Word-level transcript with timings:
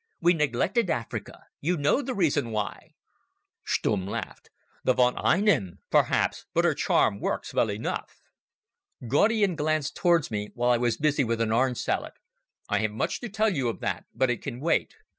We 0.19 0.33
neglected 0.33 0.89
Africa. 0.89 1.43
You 1.59 1.77
know 1.77 2.01
the 2.01 2.15
reason 2.15 2.49
why." 2.49 2.95
Stumm 3.63 4.07
laughed. 4.07 4.49
"The 4.83 4.95
von 4.95 5.15
Einem! 5.15 5.77
Perhaps, 5.91 6.47
but 6.55 6.65
her 6.65 6.73
charm 6.73 7.19
works 7.19 7.53
well 7.53 7.69
enough." 7.69 8.19
Gaudian 9.07 9.55
glanced 9.55 9.95
towards 9.95 10.31
me 10.31 10.49
while 10.55 10.71
I 10.71 10.77
was 10.77 10.97
busy 10.97 11.23
with 11.23 11.39
an 11.39 11.51
orange 11.51 11.77
salad. 11.77 12.13
"I 12.67 12.79
have 12.79 12.89
much 12.89 13.19
to 13.19 13.29
tell 13.29 13.53
you 13.55 13.69
of 13.69 13.79
that. 13.81 14.05
But 14.15 14.31
it 14.31 14.41
can 14.41 14.59
wait. 14.59 14.95